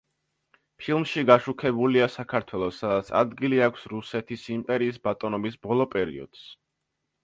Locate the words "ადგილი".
3.21-3.63